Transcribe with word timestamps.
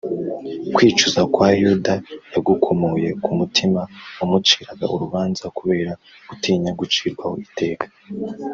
kwicuza 0.75 1.21
kwa 1.33 1.49
yuda 1.61 1.93
yagukomoye 2.33 3.09
ku 3.23 3.29
mutima 3.39 3.81
wamuciraga 4.17 4.85
urubanza 4.95 5.43
kubera 5.57 5.91
gutinya 6.29 6.71
gucirwaho 6.79 7.35
iteka 7.47 7.85